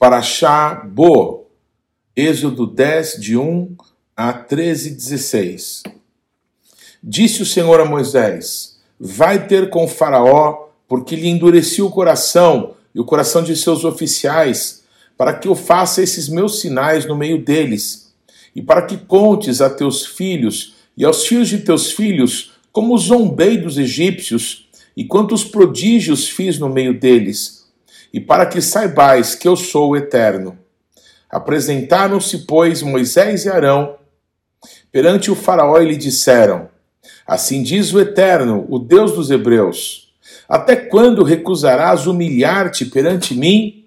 [0.00, 1.50] Paraxá Bo,
[2.16, 3.76] Êxodo 10, de 1
[4.16, 5.82] a 13, 16.
[7.04, 12.98] Disse o Senhor a Moisés: Vai ter com Faraó, porque lhe endureci o coração e
[12.98, 14.84] o coração de seus oficiais,
[15.18, 18.14] para que eu faça esses meus sinais no meio deles,
[18.56, 23.58] e para que contes a teus filhos e aos filhos de teus filhos como zombei
[23.58, 27.59] dos egípcios e quantos prodígios fiz no meio deles
[28.12, 30.58] e para que saibais que eu sou o Eterno.
[31.30, 33.96] Apresentaram-se, pois, Moisés e Arão
[34.90, 36.68] perante o Faraó e lhe disseram:
[37.26, 40.12] Assim diz o Eterno, o Deus dos Hebreus:
[40.48, 43.84] Até quando recusarás humilhar-te perante mim?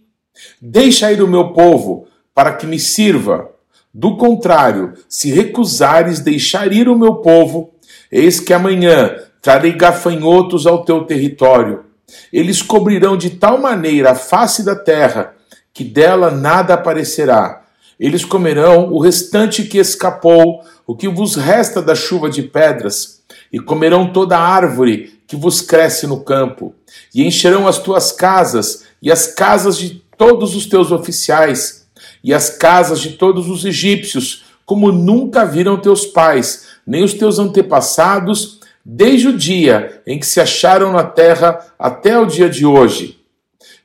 [0.61, 3.49] Deixa ir o meu povo, para que me sirva.
[3.93, 7.75] Do contrário, se recusares deixar ir o meu povo,
[8.11, 11.92] eis que amanhã trarei gafanhotos ao teu território
[12.31, 15.33] eles cobrirão de tal maneira a face da terra
[15.73, 17.63] que dela nada aparecerá.
[17.99, 23.59] Eles comerão o restante que escapou, o que vos resta da chuva de pedras, e
[23.59, 26.75] comerão toda a árvore que vos cresce no campo,
[27.13, 31.87] e encherão as tuas casas e as casas de todos os teus oficiais,
[32.23, 37.39] e as casas de todos os egípcios, como nunca viram teus pais, nem os teus
[37.39, 43.19] antepassados, desde o dia em que se acharam na terra até o dia de hoje.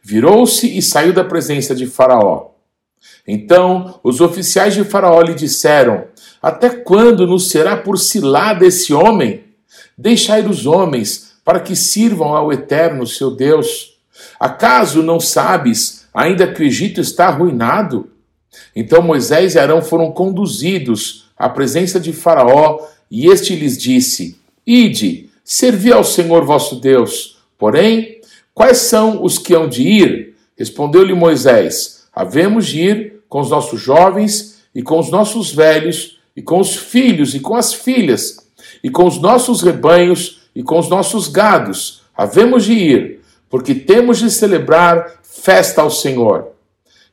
[0.02, 2.52] Virou-se e saiu da presença de Faraó.
[3.27, 6.05] Então os oficiais de Faraó lhe disseram:
[6.42, 9.44] Até quando nos será por cilada esse homem?
[9.96, 13.98] Deixai os homens para que sirvam ao Eterno, seu Deus.
[14.40, 18.10] Acaso não sabes ainda que o Egito está arruinado?
[18.74, 24.38] Então Moisés e Arão foram conduzidos à presença de Faraó, e este lhes disse:
[24.70, 27.38] Ide, servi ao Senhor vosso Deus.
[27.56, 28.20] Porém,
[28.52, 30.34] quais são os que hão de ir?
[30.58, 36.42] Respondeu-lhe Moisés: Havemos de ir com os nossos jovens e com os nossos velhos e
[36.42, 38.46] com os filhos e com as filhas
[38.84, 42.02] e com os nossos rebanhos e com os nossos gados.
[42.14, 46.48] Havemos de ir, porque temos de celebrar festa ao Senhor.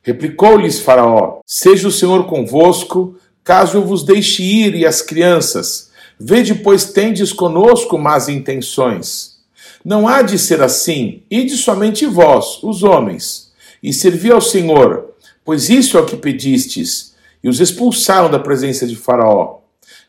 [0.02, 5.86] Replicou-lhes Faraó: Seja o Senhor convosco, caso eu vos deixe ir e as crianças
[6.18, 9.36] Vede, pois, tendes conosco más intenções.
[9.84, 15.10] Não há de ser assim, ide somente vós, os homens, e servi ao Senhor,
[15.44, 17.14] pois isso é o que pedistes.
[17.42, 19.58] E os expulsaram da presença de Faraó.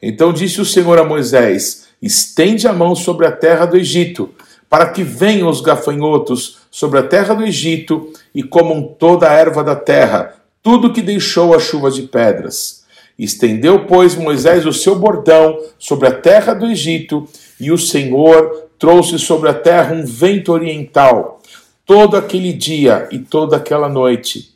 [0.01, 4.31] Então disse o Senhor a Moisés: Estende a mão sobre a terra do Egito,
[4.69, 9.63] para que venham os gafanhotos sobre a terra do Egito e comam toda a erva
[9.63, 12.77] da terra, tudo que deixou a chuva de pedras.
[13.17, 17.28] Estendeu, pois, Moisés o seu bordão sobre a terra do Egito,
[17.59, 21.41] e o Senhor trouxe sobre a terra um vento oriental,
[21.83, 24.51] todo aquele dia e toda aquela noite.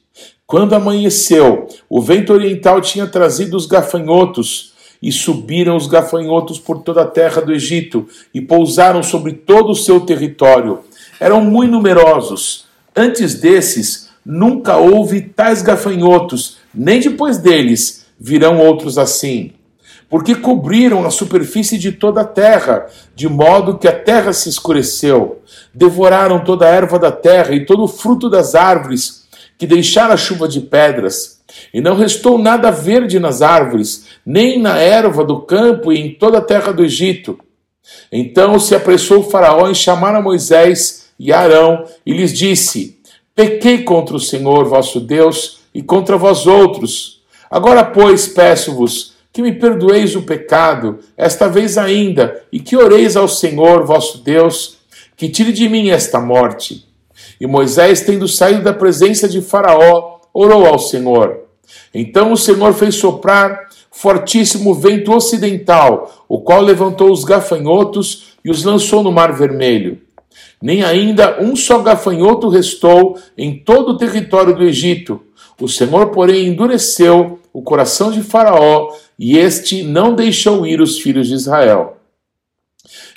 [0.45, 4.69] Quando amanheceu, o vento oriental tinha trazido os gafanhotos,
[5.01, 9.75] e subiram os gafanhotos por toda a terra do Egito, e pousaram sobre todo o
[9.75, 10.81] seu território.
[11.19, 12.66] Eram muito numerosos.
[12.95, 19.54] Antes desses, nunca houve tais gafanhotos, nem depois deles virão outros assim,
[20.08, 25.42] porque cobriram a superfície de toda a terra, de modo que a terra se escureceu.
[25.74, 29.26] Devoraram toda a erva da terra e todo o fruto das árvores,
[29.58, 31.42] que deixaram a chuva de pedras.
[31.74, 36.38] E não restou nada verde nas árvores, nem na erva do campo e em toda
[36.38, 37.40] a terra do Egito.
[38.12, 43.00] Então se apressou o Faraó em chamar a Moisés e Arão e lhes disse:
[43.34, 47.21] Pequei contra o Senhor vosso Deus e contra vós outros
[47.51, 53.28] Agora, pois, peço-vos que me perdoeis o pecado, esta vez ainda, e que oreis ao
[53.28, 54.78] Senhor vosso Deus,
[55.17, 56.85] que tire de mim esta morte.
[57.40, 61.41] E Moisés, tendo saído da presença de Faraó, orou ao Senhor.
[61.94, 68.64] Então o Senhor fez soprar fortíssimo vento ocidental, o qual levantou os gafanhotos e os
[68.64, 69.99] lançou no Mar Vermelho.
[70.61, 75.22] Nem ainda um só gafanhoto restou em todo o território do Egito.
[75.59, 81.28] O Senhor, porém, endureceu o coração de Faraó, e este não deixou ir os filhos
[81.28, 81.98] de Israel.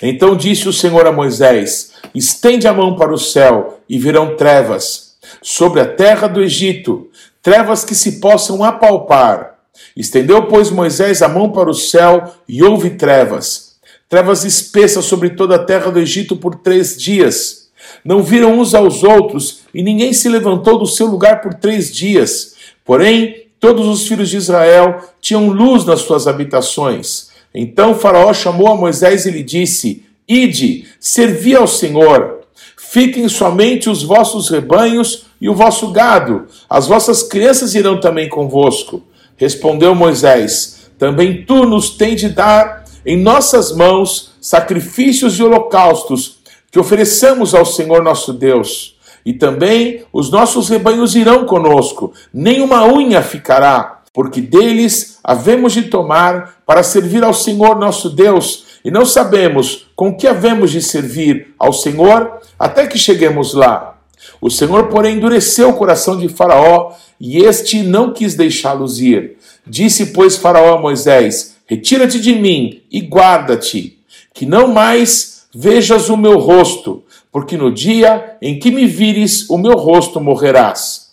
[0.01, 5.15] Então disse o Senhor a Moisés: Estende a mão para o céu, e virão trevas
[5.41, 7.09] sobre a terra do Egito,
[7.41, 9.55] trevas que se possam apalpar.
[9.95, 13.75] Estendeu, pois, Moisés a mão para o céu, e houve trevas,
[14.09, 17.69] trevas espessas sobre toda a terra do Egito por três dias.
[18.03, 22.55] Não viram uns aos outros, e ninguém se levantou do seu lugar por três dias.
[22.83, 27.29] Porém, Todos os filhos de Israel tinham luz nas suas habitações.
[27.51, 32.41] Então Faraó chamou a Moisés e lhe disse: Ide, servi ao Senhor.
[32.77, 39.01] Fiquem somente os vossos rebanhos e o vosso gado, as vossas crianças irão também convosco.
[39.35, 46.37] Respondeu Moisés: Também tu nos tens de dar em nossas mãos sacrifícios e holocaustos
[46.69, 48.94] que ofereçamos ao Senhor nosso Deus.
[49.25, 56.61] E também os nossos rebanhos irão conosco, nenhuma unha ficará, porque deles havemos de tomar
[56.65, 61.73] para servir ao Senhor nosso Deus, e não sabemos com que havemos de servir ao
[61.73, 63.97] Senhor até que cheguemos lá.
[64.39, 69.37] O Senhor, porém, endureceu o coração de Faraó, e este não quis deixá-los ir.
[69.65, 73.97] Disse, pois, Faraó a Moisés: Retira-te de mim e guarda-te,
[74.33, 77.03] que não mais vejas o meu rosto,
[77.35, 81.07] porque no dia em que me vires, o meu rosto morrerás.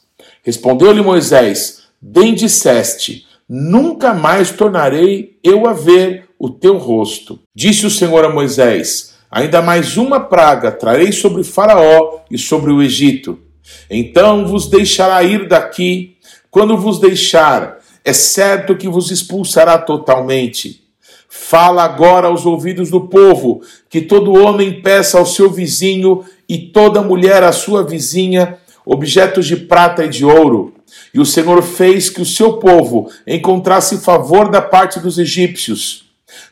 [0.45, 7.41] Respondeu-lhe Moisés: Bem disseste, nunca mais tornarei eu a ver o teu rosto.
[7.53, 12.81] Disse o Senhor a Moisés: Ainda mais uma praga trarei sobre Faraó e sobre o
[12.81, 13.41] Egito.
[13.91, 16.19] Então vos deixará ir daqui.
[16.53, 20.81] Quando vos deixar, é certo que vos expulsará totalmente.
[21.44, 27.03] Fala agora aos ouvidos do povo, que todo homem peça ao seu vizinho e toda
[27.03, 30.73] mulher à sua vizinha objetos de prata e de ouro.
[31.12, 36.05] E o Senhor fez que o seu povo encontrasse favor da parte dos egípcios.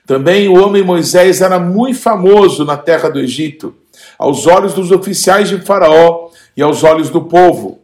[0.05, 3.73] Também o homem Moisés era muito famoso na terra do Egito,
[4.19, 7.79] aos olhos dos oficiais de Faraó e aos olhos do povo.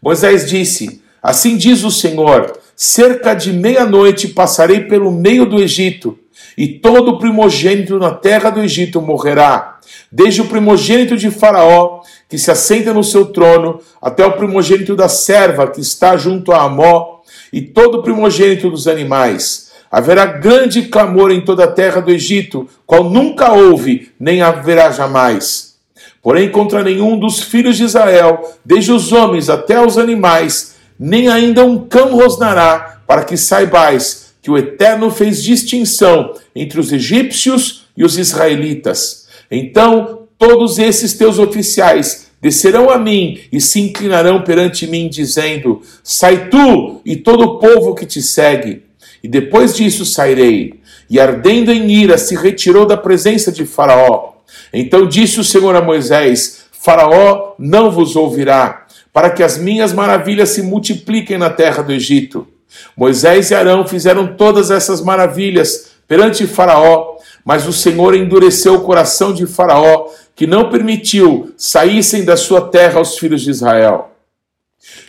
[0.00, 6.18] Moisés disse: Assim diz o Senhor: cerca de meia-noite passarei pelo meio do Egito,
[6.56, 9.78] e todo primogênito na terra do Egito morrerá,
[10.10, 15.08] desde o primogênito de Faraó, que se assenta no seu trono, até o primogênito da
[15.08, 17.20] serva que está junto a Amó,
[17.52, 19.70] e todo primogênito dos animais.
[19.90, 25.74] Haverá grande clamor em toda a terra do Egito, qual nunca houve, nem haverá jamais.
[26.22, 31.64] Porém, contra nenhum dos filhos de Israel, desde os homens até os animais, nem ainda
[31.64, 38.04] um cão rosnará, para que saibais que o Eterno fez distinção entre os egípcios e
[38.04, 39.28] os israelitas.
[39.50, 46.48] Então todos esses teus oficiais descerão a mim e se inclinarão perante mim, dizendo: Sai
[46.48, 48.82] tu e todo o povo que te segue.
[49.22, 50.80] E depois disso sairei.
[51.08, 54.32] E ardendo em ira, se retirou da presença de Faraó.
[54.72, 60.48] Então disse o Senhor a Moisés: Faraó não vos ouvirá para que as minhas maravilhas
[60.48, 62.48] se multipliquem na terra do Egito.
[62.96, 69.32] Moisés e Arão fizeram todas essas maravilhas perante Faraó, mas o Senhor endureceu o coração
[69.32, 74.10] de Faraó, que não permitiu saíssem da sua terra os filhos de Israel.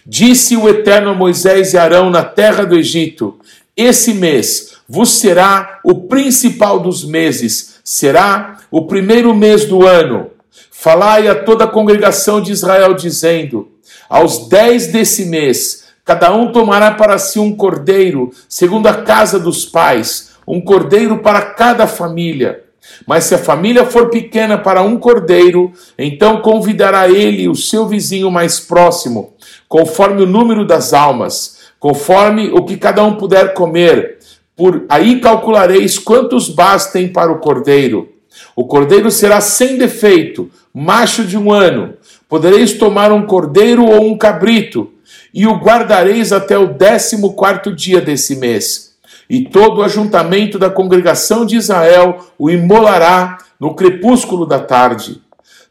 [0.05, 3.39] Disse o Eterno a Moisés e Arão na terra do Egito:
[3.75, 10.29] Esse mês vos será o principal dos meses, será o primeiro mês do ano.
[10.71, 13.73] Falai a toda a congregação de Israel, dizendo:
[14.09, 19.65] aos dez desse mês, cada um tomará para si um cordeiro, segundo a casa dos
[19.65, 22.63] pais, um cordeiro para cada família.
[23.07, 28.29] Mas se a família for pequena para um cordeiro, então convidará ele o seu vizinho
[28.29, 29.33] mais próximo,
[29.67, 34.19] conforme o número das almas, conforme o que cada um puder comer.
[34.55, 38.09] Por aí calculareis quantos bastem para o cordeiro.
[38.55, 41.95] O cordeiro será sem defeito, macho de um ano.
[42.27, 44.92] Podereis tomar um cordeiro ou um cabrito,
[45.33, 48.93] e o guardareis até o décimo quarto dia desse mês.
[49.29, 55.21] E todo o ajuntamento da congregação de Israel o imolará no crepúsculo da tarde.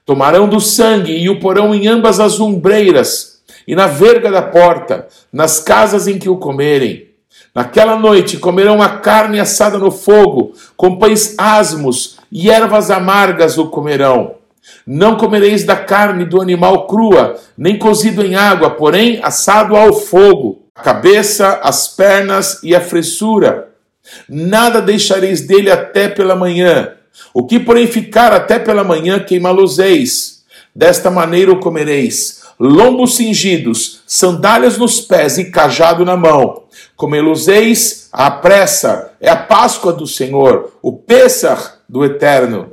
[0.04, 3.32] Tomarão do sangue e o porão em ambas as umbreiras
[3.66, 7.08] e na verga da porta, nas casas em que o comerem.
[7.54, 13.66] Naquela noite comerão a carne assada no fogo, com pães asmos e ervas amargas o
[13.66, 14.36] comerão.
[14.86, 20.62] Não comereis da carne do animal crua, nem cozido em água, porém assado ao fogo,
[20.74, 23.68] a cabeça, as pernas e a fressura.
[24.28, 26.92] Nada deixareis dele até pela manhã.
[27.32, 30.42] O que, porém, ficar até pela manhã, queimá-los-eis.
[30.74, 32.42] Desta maneira o comereis.
[32.58, 36.64] Lombos cingidos, sandálias nos pés e cajado na mão.
[36.96, 39.12] Comê-los-eis à pressa.
[39.20, 42.72] É a Páscoa do Senhor, o Pêssar do Eterno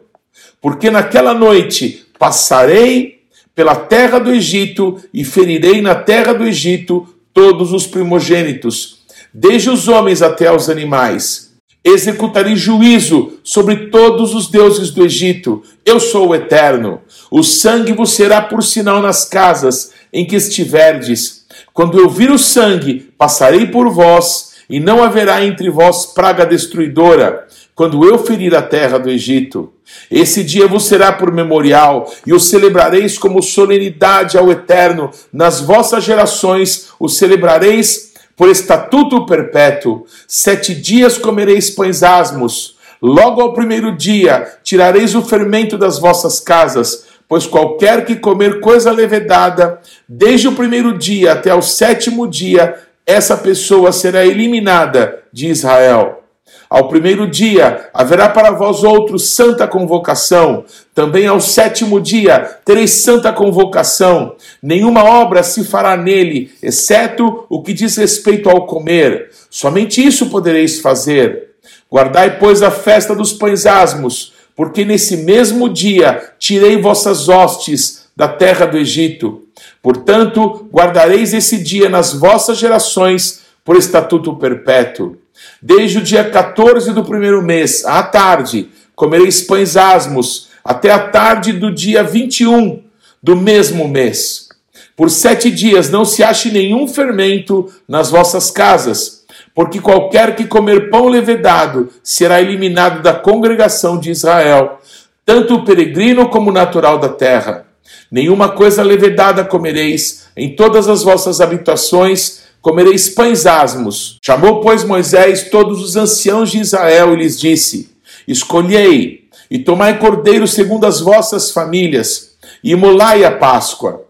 [0.62, 3.20] porque naquela noite passarei
[3.56, 9.00] pela terra do Egito e ferirei na terra do Egito todos os primogênitos,
[9.34, 11.50] desde os homens até os animais.
[11.84, 15.64] Executarei juízo sobre todos os deuses do Egito.
[15.86, 17.02] Eu sou o Eterno.
[17.32, 21.46] O sangue vos será por sinal nas casas em que estiverdes.
[21.74, 27.48] Quando eu vir o sangue, passarei por vós e não haverá entre vós praga destruidora,
[27.74, 29.74] quando eu ferir a terra do Egito.
[30.12, 35.10] Esse dia vos será por memorial, e o celebrareis como solenidade ao Eterno.
[35.34, 40.06] Nas vossas gerações o celebrareis por estatuto perpétuo.
[40.28, 42.78] Sete dias comereis pães asmos.
[43.02, 48.92] Logo ao primeiro dia tirareis o fermento das vossas casas, pois qualquer que comer coisa
[48.92, 52.76] levedada, desde o primeiro dia até o sétimo dia,
[53.10, 56.24] essa pessoa será eliminada de Israel.
[56.70, 60.64] Ao primeiro dia haverá para vós outros santa convocação.
[60.94, 64.36] Também ao sétimo dia tereis santa convocação.
[64.62, 69.32] Nenhuma obra se fará nele, exceto o que diz respeito ao comer.
[69.50, 71.50] Somente isso podereis fazer.
[71.92, 78.28] Guardai, pois, a festa dos pães asmos, porque nesse mesmo dia tirei vossas hostes da
[78.28, 79.46] terra do Egito.
[79.82, 85.16] Portanto, guardareis esse dia nas vossas gerações por estatuto perpétuo.
[85.62, 91.54] Desde o dia 14 do primeiro mês, à tarde, comereis pães asmos, até a tarde
[91.54, 92.84] do dia 21
[93.24, 94.50] do mesmo mês.
[94.98, 99.24] Por sete dias não se ache nenhum fermento nas vossas casas,
[99.56, 104.78] porque qualquer que comer pão levedado será eliminado da congregação de Israel,
[105.26, 107.69] tanto o peregrino como o natural da terra.
[108.12, 114.18] Nenhuma coisa levedada comereis em todas as vossas habitações, comereis pães asmos.
[114.22, 117.92] Chamou, pois, Moisés todos os anciãos de Israel e lhes disse:
[118.28, 124.06] Escolhei e tomai cordeiro segundo as vossas famílias, e imolai a Páscoa.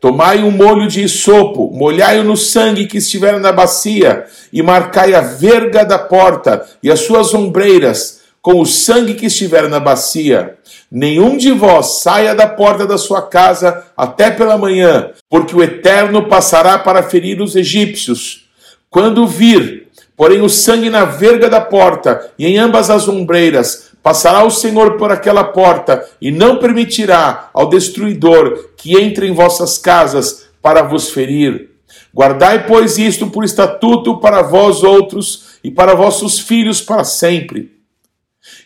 [0.00, 5.20] Tomai um molho de isopo, molhai-o no sangue que estiver na bacia, e marcai a
[5.20, 10.56] verga da porta e as suas ombreiras com o sangue que estiver na bacia.
[10.90, 16.26] Nenhum de vós saia da porta da sua casa até pela manhã, porque o Eterno
[16.26, 18.48] passará para ferir os egípcios.
[18.88, 24.42] Quando vir, porém, o sangue na verga da porta e em ambas as ombreiras, passará
[24.44, 30.48] o Senhor por aquela porta e não permitirá ao destruidor que entre em vossas casas
[30.62, 31.68] para vos ferir.
[32.12, 37.79] Guardai, pois, isto por estatuto para vós outros e para vossos filhos para sempre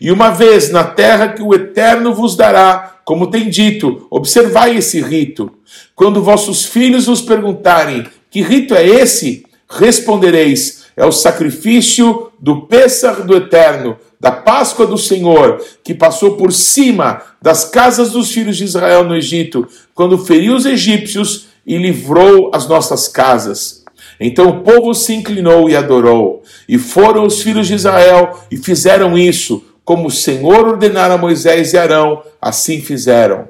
[0.00, 5.00] e uma vez na terra que o Eterno vos dará, como tem dito, observai esse
[5.00, 5.52] rito.
[5.95, 13.25] Quando vossos filhos vos perguntarem que rito é esse, respondereis: é o sacrifício do Pêssar
[13.25, 18.64] do Eterno, da Páscoa do Senhor, que passou por cima das casas dos filhos de
[18.64, 23.83] Israel no Egito, quando feriu os egípcios e livrou as nossas casas.
[24.21, 29.18] Então o povo se inclinou e adorou, e foram os filhos de Israel e fizeram
[29.18, 33.49] isso como o Senhor ordenara a Moisés e Arão, assim fizeram.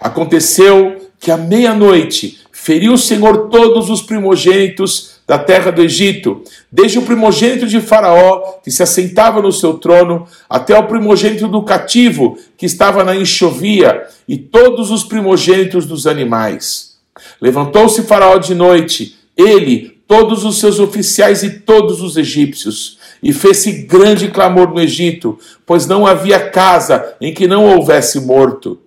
[0.00, 6.98] Aconteceu que à meia-noite feriu o Senhor todos os primogênitos da terra do Egito, desde
[6.98, 12.36] o primogênito de Faraó, que se assentava no seu trono, até o primogênito do cativo,
[12.56, 16.96] que estava na enxovia, e todos os primogênitos dos animais.
[17.40, 23.70] Levantou-se Faraó de noite, ele, todos os seus oficiais e todos os egípcios e fez-se
[23.82, 28.80] grande clamor no Egito, pois não havia casa em que não houvesse morto.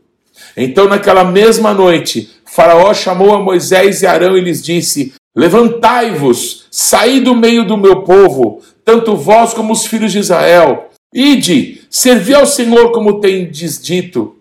[0.58, 7.22] Então, naquela mesma noite, Faraó chamou a Moisés e Arão e lhes disse: Levantai-vos, saí
[7.22, 10.90] do meio do meu povo, tanto vós como os filhos de Israel.
[11.16, 14.36] Ide, servi ao Senhor como tendes dito.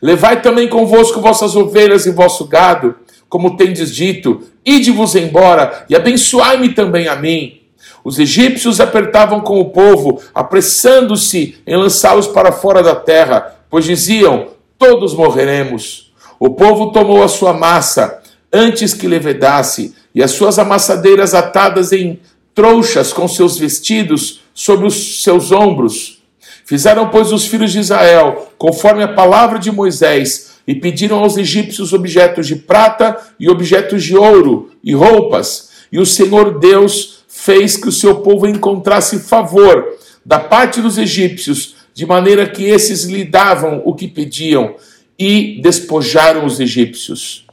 [0.00, 2.94] Levai também convosco vossas ovelhas e vosso gado,
[3.28, 4.42] como tendes dito.
[4.64, 7.60] Ide-vos embora e abençoai-me também a mim.
[8.04, 14.48] Os egípcios apertavam com o povo, apressando-se em lançá-los para fora da terra, pois diziam:
[14.78, 16.12] Todos morreremos.
[16.40, 22.18] O povo tomou a sua massa antes que levedasse, e as suas amassadeiras atadas em
[22.54, 26.22] trouxas com seus vestidos sobre os seus ombros.
[26.64, 31.94] Fizeram, pois, os filhos de Israel, conforme a palavra de Moisés, e pediram aos egípcios
[31.94, 35.70] objetos de prata e objetos de ouro e roupas.
[35.90, 39.96] E o Senhor Deus fez que o seu povo encontrasse favor
[40.26, 44.74] da parte dos egípcios, de maneira que esses lhe davam o que pediam
[45.18, 47.46] e despojaram os egípcios.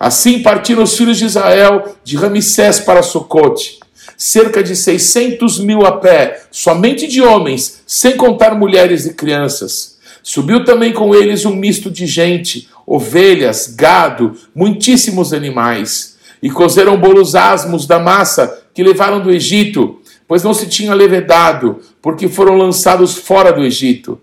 [0.00, 3.78] Assim partiram os filhos de Israel de Ramsés para Socote,
[4.16, 9.93] cerca de 600 mil a pé, somente de homens, sem contar mulheres e crianças.
[10.26, 16.16] Subiu também com eles um misto de gente, ovelhas, gado, muitíssimos animais.
[16.42, 21.80] E cozeram bolos asmos da massa que levaram do Egito, pois não se tinha levedado,
[22.00, 24.18] porque foram lançados fora do Egito.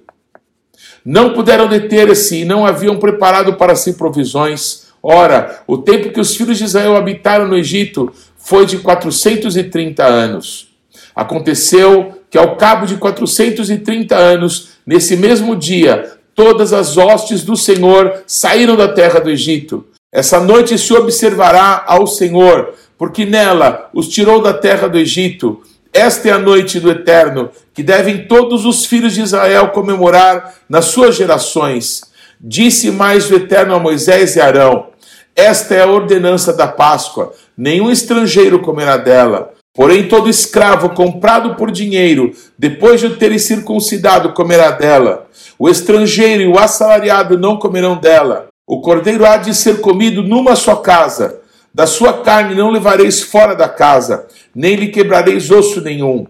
[1.05, 4.87] Não puderam deter-se e não haviam preparado para si provisões.
[5.03, 10.69] Ora, o tempo que os filhos de Israel habitaram no Egito foi de 430 anos.
[11.15, 18.23] Aconteceu que, ao cabo de 430 anos, nesse mesmo dia, todas as hostes do Senhor
[18.25, 19.85] saíram da terra do Egito.
[20.09, 25.61] Essa noite se observará ao Senhor, porque nela os tirou da terra do Egito.
[25.93, 30.85] Esta é a noite do Eterno, que devem todos os filhos de Israel comemorar nas
[30.85, 32.01] suas gerações.
[32.39, 34.87] Disse mais o Eterno a Moisés e Arão:
[35.35, 39.53] Esta é a ordenança da Páscoa, nenhum estrangeiro comerá dela.
[39.73, 45.27] Porém, todo escravo comprado por dinheiro, depois de o terem circuncidado, comerá dela.
[45.57, 48.47] O estrangeiro e o assalariado não comerão dela.
[48.67, 51.39] O cordeiro há de ser comido numa só casa.
[51.73, 56.27] Da sua carne não levareis fora da casa, nem lhe quebrareis osso nenhum.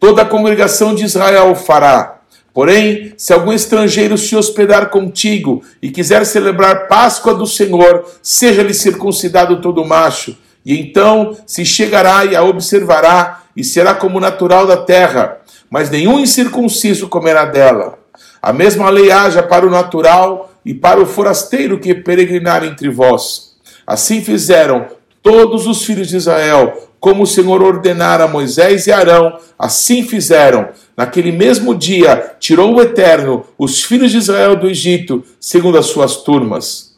[0.00, 2.18] Toda a congregação de Israel o fará.
[2.52, 9.60] Porém, se algum estrangeiro se hospedar contigo e quiser celebrar Páscoa do Senhor, seja-lhe circuncidado
[9.60, 15.38] todo macho e então se chegará e a observará, e será como natural da terra,
[15.70, 18.00] mas nenhum incircunciso comerá dela.
[18.42, 23.54] A mesma lei haja para o natural e para o forasteiro que peregrinar entre vós.
[23.86, 24.86] Assim fizeram
[25.22, 30.70] todos os filhos de Israel, como o Senhor ordenara a Moisés e Arão, assim fizeram.
[30.96, 36.16] Naquele mesmo dia, tirou o Eterno os filhos de Israel do Egito, segundo as suas
[36.16, 36.96] turmas.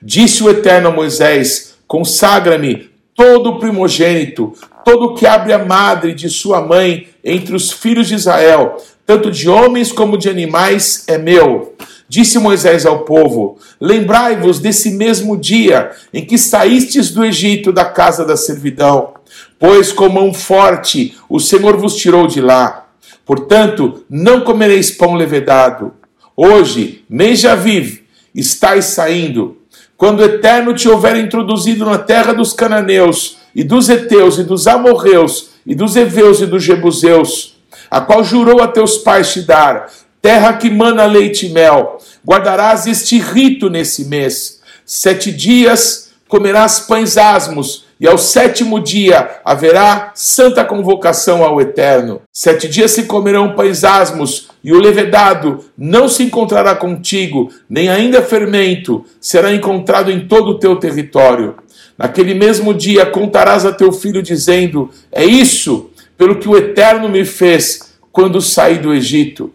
[0.00, 4.52] Disse o Eterno a Moisés: Consagra-me todo primogênito,
[4.84, 8.76] todo que abre a madre de sua mãe entre os filhos de Israel,
[9.06, 11.74] tanto de homens como de animais, é meu.
[12.08, 18.24] Disse Moisés ao povo: Lembrai-vos desse mesmo dia em que saístes do Egito da casa
[18.24, 19.14] da servidão,
[19.58, 22.86] pois com mão forte o Senhor vos tirou de lá.
[23.24, 25.94] Portanto, não comereis pão levedado.
[26.36, 28.00] Hoje, mês de Aviv,
[28.34, 29.61] estáis saindo
[30.02, 34.66] quando o Eterno te houver introduzido na terra dos cananeus, e dos heteus, e dos
[34.66, 37.56] amorreus, e dos heveus e dos jebuseus,
[37.88, 42.88] a qual jurou a teus pais te dar, terra que mana leite e mel, guardarás
[42.88, 44.60] este rito nesse mês.
[44.84, 52.20] Sete dias comerás pães asmos, e ao sétimo dia haverá santa convocação ao Eterno.
[52.32, 58.20] Sete dias se comerão pães asmos, e o levedado não se encontrará contigo, nem ainda
[58.20, 61.54] fermento será encontrado em todo o teu território.
[61.96, 67.24] Naquele mesmo dia contarás a teu filho, dizendo: É isso pelo que o Eterno me
[67.24, 69.52] fez quando saí do Egito.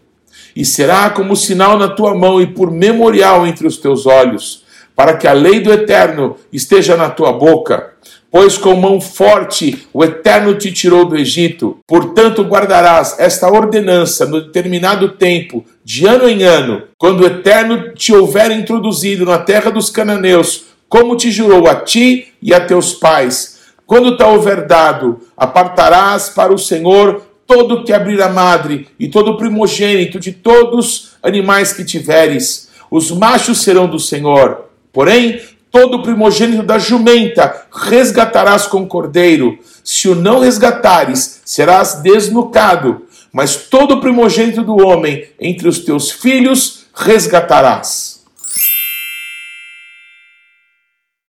[0.56, 4.64] E será como sinal na tua mão e por memorial entre os teus olhos,
[4.96, 7.98] para que a lei do Eterno esteja na tua boca
[8.30, 11.78] Pois com mão forte o Eterno te tirou do Egito.
[11.86, 18.14] Portanto, guardarás esta ordenança no determinado tempo, de ano em ano, quando o Eterno te
[18.14, 23.58] houver introduzido na terra dos cananeus, como te jurou a ti e a teus pais.
[23.86, 29.38] Quando te houver dado, apartarás para o Senhor todo que abrir a madre e todo
[29.38, 32.68] primogênito de todos animais que tiveres.
[32.90, 34.66] Os machos serão do Senhor.
[34.92, 35.40] Porém,
[35.78, 39.60] todo primogênito da jumenta resgatarás com cordeiro.
[39.84, 43.06] Se o não resgatares, serás desnucado.
[43.32, 48.24] Mas todo primogênito do homem entre os teus filhos resgatarás.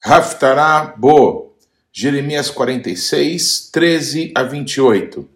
[0.01, 1.53] Raftará Bo,
[1.91, 5.27] Jeremias 46, 13 a 28.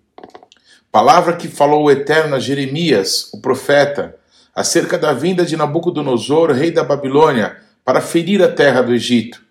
[0.90, 4.16] Palavra que falou o Eterno a Jeremias, o profeta,
[4.56, 9.42] acerca da vinda de Nabucodonosor, rei da Babilônia, para ferir a terra do Egito.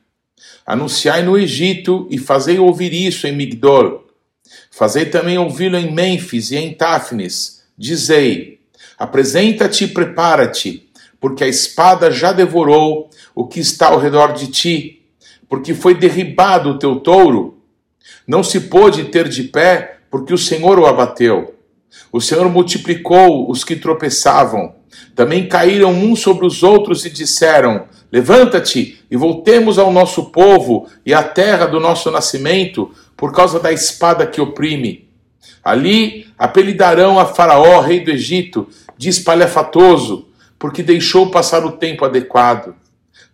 [0.67, 4.07] Anunciai no Egito e fazei ouvir isso em Migdol.
[4.71, 7.63] Fazei também ouvi-lo em Mênfis e em Táfnis.
[7.77, 8.61] Dizei:
[8.99, 10.89] Apresenta-te e prepara-te,
[11.21, 15.03] porque a espada já devorou o que está ao redor de ti,
[15.49, 17.59] porque foi derribado o teu touro.
[18.27, 21.55] Não se pôde ter de pé, porque o Senhor o abateu.
[22.11, 24.75] O Senhor multiplicou os que tropeçavam.
[25.15, 31.15] Também caíram uns sobre os outros e disseram: Levanta-te e voltemos ao nosso povo e
[31.15, 35.09] à terra do nosso nascimento, por causa da espada que oprime.
[35.65, 42.75] Ali apelidarão a Faraó, rei do Egito, de espalhafatoso, porque deixou passar o tempo adequado.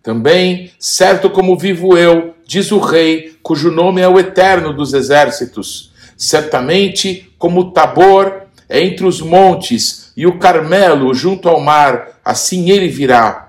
[0.01, 5.91] Também, certo como vivo eu, diz o rei, cujo nome é o Eterno dos Exércitos,
[6.15, 12.87] certamente como Tabor é entre os montes e o Carmelo junto ao mar, assim ele
[12.87, 13.48] virá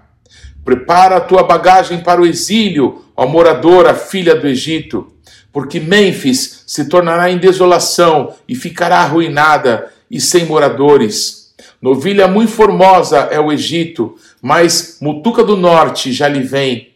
[0.71, 5.13] Prepara a tua bagagem para o exílio, ó moradora, filha do Egito,
[5.53, 11.53] porque Mênfis se tornará em desolação e ficará arruinada e sem moradores.
[11.83, 16.91] Novilha muito formosa é o Egito, mas Mutuca do Norte já lhe vem.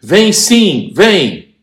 [0.00, 1.54] Vem sim, vem!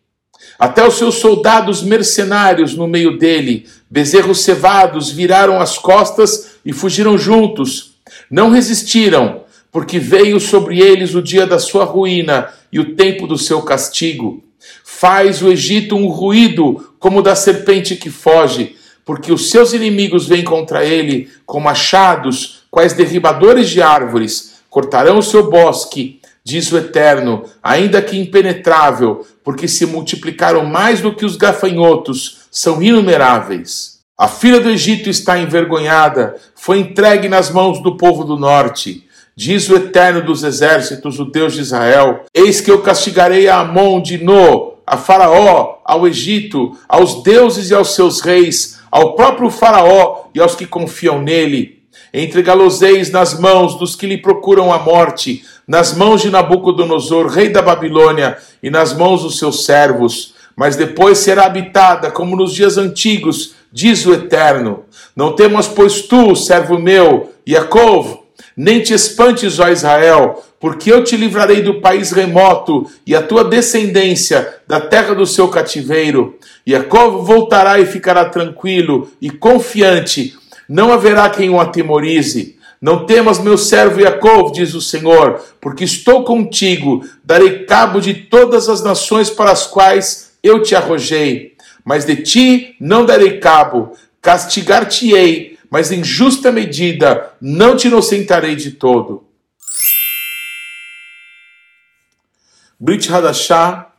[0.59, 7.17] Até os seus soldados mercenários no meio dele, Bezerros cevados viraram as costas e fugiram
[7.17, 7.95] juntos.
[8.29, 9.38] Não resistiram,
[9.71, 14.43] porque veio sobre eles o dia da sua ruína e o tempo do seu castigo.
[14.83, 20.43] Faz o Egito um ruído como da serpente que foge, porque os seus inimigos vêm
[20.43, 27.43] contra ele com machados, quais derribadores de árvores, cortarão o seu bosque, diz o Eterno,
[27.61, 33.99] ainda que impenetrável, porque se multiplicaram mais do que os gafanhotos, são inumeráveis.
[34.17, 39.07] A filha do Egito está envergonhada, foi entregue nas mãos do povo do norte.
[39.41, 44.01] Diz o Eterno dos Exércitos, o Deus de Israel: Eis que eu castigarei a Amon
[44.01, 50.25] de No, a Faraó, ao Egito, aos deuses e aos seus reis, ao próprio Faraó
[50.35, 51.81] e aos que confiam nele.
[52.13, 57.61] Entregá-los-eis nas mãos dos que lhe procuram a morte, nas mãos de Nabucodonosor, rei da
[57.61, 60.33] Babilônia, e nas mãos dos seus servos.
[60.53, 64.83] Mas depois será habitada como nos dias antigos, diz o Eterno.
[65.15, 68.18] Não temas, pois tu, servo meu, Yaakov,
[68.59, 73.41] nem te espantes, ó Israel, porque eu te livrarei do país remoto e a tua
[73.45, 76.37] descendência da terra do seu cativeiro.
[76.67, 80.35] Jacob voltará e ficará tranquilo e confiante,
[80.67, 82.57] não haverá quem o atemorize.
[82.81, 88.67] Não temas, meu servo Jacob, diz o Senhor, porque estou contigo, darei cabo de todas
[88.67, 91.53] as nações para as quais eu te arrojei.
[91.85, 98.71] Mas de ti não darei cabo, castigar-te-ei mas em justa medida não te inocentarei de
[98.71, 99.23] todo.
[102.79, 103.91] Brit Hadashah,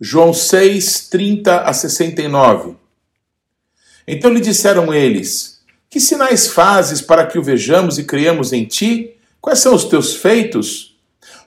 [0.00, 2.76] João 6, 30 a 69.
[4.06, 9.16] Então lhe disseram eles: Que sinais fazes para que o vejamos e criamos em ti?
[9.40, 10.96] Quais são os teus feitos?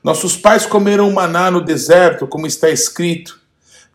[0.03, 3.39] Nossos pais comeram maná no deserto, como está escrito.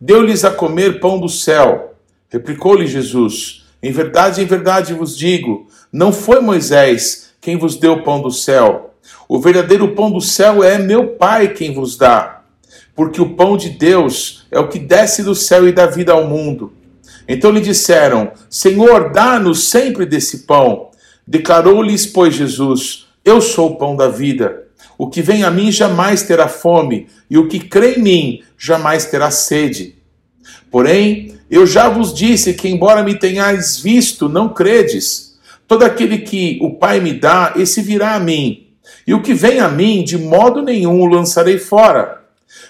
[0.00, 1.94] Deu-lhes a comer pão do céu.
[2.30, 8.02] Replicou-lhe Jesus: em verdade, em verdade vos digo: não foi Moisés quem vos deu o
[8.02, 8.94] pão do céu.
[9.28, 12.42] O verdadeiro pão do céu é meu Pai quem vos dá.
[12.94, 16.26] Porque o pão de Deus é o que desce do céu e dá vida ao
[16.26, 16.72] mundo.
[17.28, 20.90] Então lhe disseram: Senhor, dá-nos sempre desse pão.
[21.26, 24.64] Declarou-lhes, pois, Jesus: Eu sou o pão da vida.
[24.96, 29.04] O que vem a mim jamais terá fome, e o que crê em mim jamais
[29.04, 29.97] terá sede.
[30.70, 35.38] Porém, eu já vos disse que, embora me tenhais visto, não credes.
[35.66, 38.66] Todo aquele que o Pai me dá, esse virá a mim.
[39.06, 42.22] E o que vem a mim, de modo nenhum o lançarei fora.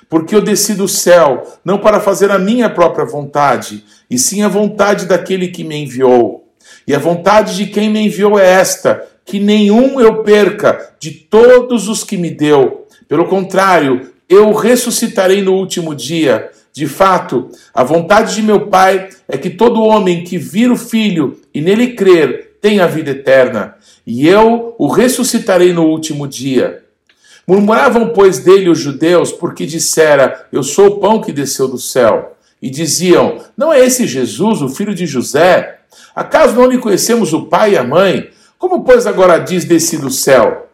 [0.09, 4.49] Porque eu desci do céu, não para fazer a minha própria vontade, e sim a
[4.49, 6.49] vontade daquele que me enviou.
[6.87, 11.89] E a vontade de quem me enviou é esta: que nenhum eu perca de todos
[11.89, 12.87] os que me deu.
[13.07, 16.51] Pelo contrário, eu ressuscitarei no último dia.
[16.73, 21.41] De fato, a vontade de meu Pai é que todo homem que vir o Filho
[21.53, 23.77] e nele crer tenha a vida eterna,
[24.07, 26.83] e eu o ressuscitarei no último dia.
[27.47, 32.37] Murmuravam, pois, dele os judeus, porque dissera: Eu sou o pão que desceu do céu.
[32.61, 35.79] E diziam: Não é esse Jesus, o filho de José?
[36.15, 38.31] Acaso não lhe conhecemos o pai e a mãe?
[38.59, 40.69] Como, pois, agora diz desci do céu?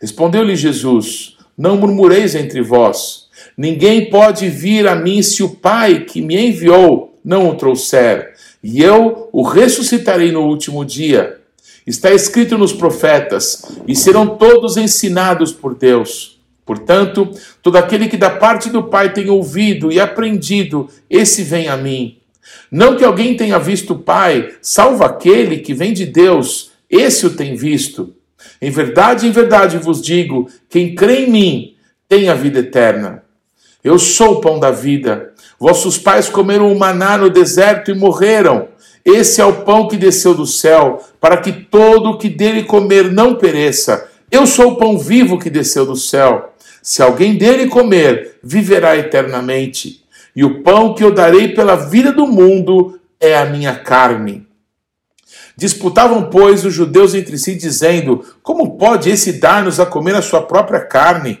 [0.00, 3.27] Respondeu-lhe Jesus: Não murmureis entre vós.
[3.56, 8.82] Ninguém pode vir a mim se o Pai que me enviou não o trouxer, e
[8.82, 11.40] eu o ressuscitarei no último dia.
[11.86, 16.38] Está escrito nos profetas, e serão todos ensinados por Deus.
[16.64, 17.30] Portanto,
[17.62, 22.18] todo aquele que da parte do Pai tem ouvido e aprendido, esse vem a mim.
[22.70, 27.30] Não que alguém tenha visto o Pai, salvo aquele que vem de Deus, esse o
[27.30, 28.14] tem visto.
[28.60, 31.74] Em verdade, em verdade vos digo: quem crê em mim
[32.08, 33.22] tem a vida eterna.
[33.82, 35.32] Eu sou o pão da vida.
[35.58, 38.68] Vossos pais comeram o maná no deserto e morreram.
[39.04, 43.10] Esse é o pão que desceu do céu, para que todo o que dele comer
[43.10, 44.08] não pereça.
[44.30, 46.52] Eu sou o pão vivo que desceu do céu.
[46.82, 50.02] Se alguém dele comer, viverá eternamente.
[50.34, 54.46] E o pão que eu darei pela vida do mundo é a minha carne.
[55.56, 60.42] Disputavam, pois, os judeus entre si, dizendo: Como pode esse dar-nos a comer a sua
[60.42, 61.40] própria carne?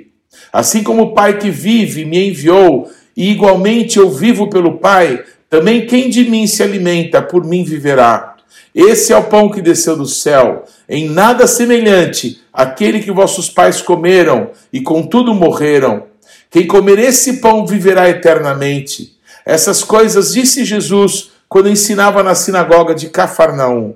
[0.51, 5.85] Assim como o Pai que vive me enviou, e igualmente eu vivo pelo Pai, também
[5.85, 8.35] quem de mim se alimenta, por mim viverá.
[8.73, 13.81] Esse é o pão que desceu do céu, em nada semelhante àquele que vossos pais
[13.81, 16.05] comeram e contudo morreram.
[16.49, 19.17] Quem comer esse pão viverá eternamente.
[19.45, 23.95] Essas coisas disse Jesus quando ensinava na sinagoga de Cafarnaum.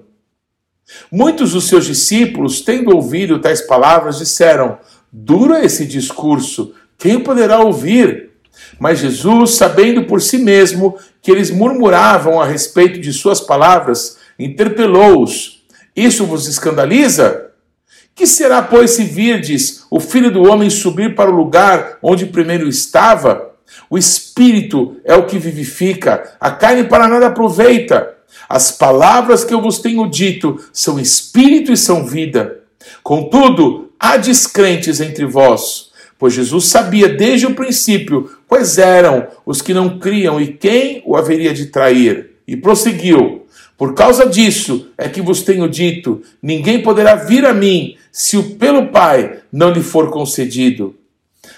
[1.12, 4.78] Muitos dos seus discípulos, tendo ouvido tais palavras, disseram:
[5.18, 8.32] Duro é esse discurso, quem poderá ouvir?
[8.78, 15.64] Mas Jesus, sabendo por si mesmo que eles murmuravam a respeito de suas palavras, interpelou-os:
[15.96, 17.52] Isso vos escandaliza?
[18.14, 22.68] Que será, pois, se virdes o filho do homem subir para o lugar onde primeiro
[22.68, 23.52] estava?
[23.90, 28.16] O espírito é o que vivifica, a carne para nada aproveita.
[28.50, 32.65] As palavras que eu vos tenho dito são espírito e são vida.
[33.04, 39.74] Contudo, há descrentes entre vós, pois Jesus sabia desde o princípio quais eram os que
[39.74, 42.32] não criam e quem o haveria de trair.
[42.48, 43.46] E prosseguiu:
[43.78, 48.56] Por causa disso é que vos tenho dito: ninguém poderá vir a mim se o
[48.56, 50.96] pelo Pai não lhe for concedido.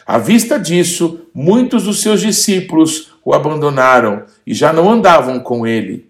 [0.05, 6.07] À vista disso, muitos dos seus discípulos o abandonaram e já não andavam com ele.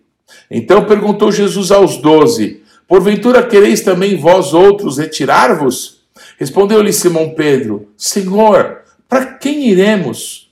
[0.50, 6.02] Então perguntou Jesus aos doze: Porventura quereis também vós outros retirar-vos?
[6.38, 10.50] Respondeu-lhe Simão Pedro: Senhor, para quem iremos?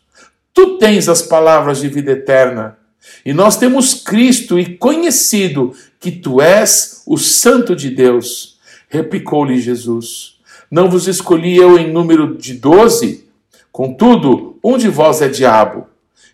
[0.54, 2.78] Tu tens as palavras de vida eterna.
[3.26, 8.58] E nós temos Cristo e conhecido que tu és o Santo de Deus.
[8.90, 10.36] Replicou-lhe Jesus:
[10.70, 13.26] Não vos escolhi eu em número de doze?
[13.72, 15.88] Contudo, um de vós é diabo.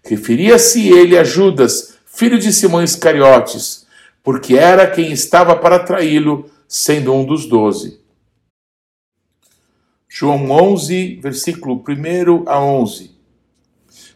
[0.03, 3.80] Referia-se ele a Judas, filho de Simão Iscariotes,
[4.23, 7.99] porque era quem estava para traí-lo, sendo um dos doze.
[10.07, 13.11] João 11, versículo 1 a 11.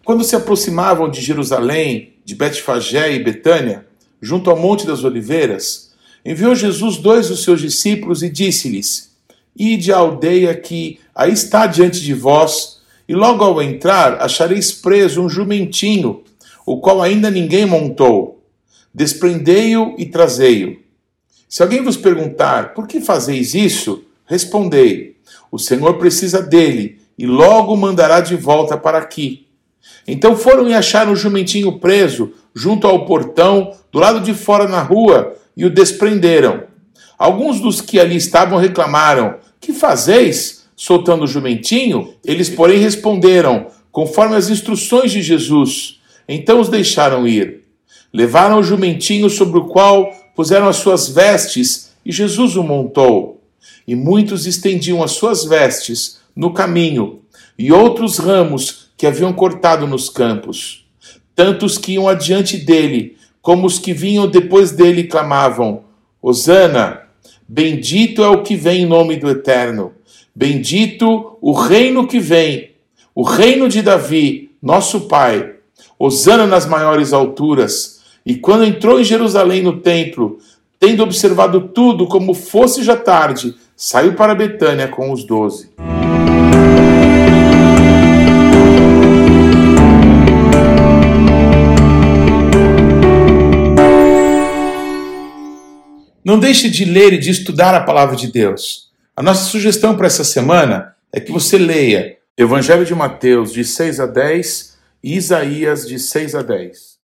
[0.03, 3.87] Quando se aproximavam de Jerusalém, de Betfagé e Betânia,
[4.21, 9.15] junto ao Monte das Oliveiras, enviou Jesus dois dos seus discípulos e disse-lhes:
[9.55, 15.21] Ide à aldeia que aí está diante de vós, e logo ao entrar achareis preso
[15.21, 16.23] um jumentinho,
[16.65, 18.34] o qual ainda ninguém montou.
[18.95, 20.79] Desprendei-o e trazei-o.
[21.49, 25.17] Se alguém vos perguntar por que fazeis isso, respondei:
[25.51, 29.47] O Senhor precisa dele e logo mandará de volta para aqui.
[30.07, 34.81] Então foram e acharam o jumentinho preso junto ao portão, do lado de fora na
[34.81, 36.63] rua, e o desprenderam.
[37.17, 40.69] Alguns dos que ali estavam reclamaram: Que fazeis?
[40.73, 42.13] Soltando o jumentinho?
[42.23, 45.99] Eles, porém, responderam, conforme as instruções de Jesus.
[46.29, 47.64] Então os deixaram ir.
[48.15, 53.41] Levaram o jumentinho sobre o qual puseram as suas vestes, e Jesus o montou.
[53.85, 57.19] E muitos estendiam as suas vestes no caminho,
[57.59, 60.85] e outros ramos que haviam cortado nos campos.
[61.35, 65.83] Tantos que iam adiante dele, como os que vinham depois dele, clamavam:
[66.21, 67.01] Hosana,
[67.45, 69.91] bendito é o que vem em nome do Eterno,
[70.33, 72.71] bendito o reino que vem,
[73.13, 75.55] o reino de Davi, nosso Pai.
[75.99, 77.94] Hosana nas maiores alturas.
[78.25, 80.39] E quando entrou em Jerusalém no templo,
[80.79, 85.69] tendo observado tudo como fosse já tarde, saiu para Betânia com os doze.
[96.23, 98.89] Não deixe de ler e de estudar a palavra de Deus.
[99.15, 103.99] A nossa sugestão para essa semana é que você leia Evangelho de Mateus de 6
[103.99, 106.94] a 10 e Isaías de 6 a 10.